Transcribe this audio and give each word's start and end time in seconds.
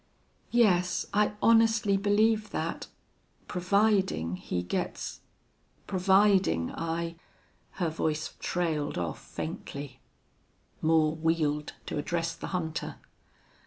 "Yes, 0.49 1.05
I 1.13 1.33
honestly 1.43 1.95
believe 1.95 2.49
that 2.49 2.87
providing 3.47 4.35
he 4.35 4.63
gets 4.63 5.19
providing 5.85 6.71
I" 6.71 7.17
Her 7.73 7.91
voice 7.91 8.33
trailed 8.39 8.97
off 8.97 9.19
faintly. 9.23 9.99
Moore 10.81 11.13
wheeled 11.15 11.73
to 11.85 11.99
address 11.99 12.33
the 12.33 12.47
hunter. 12.47 12.95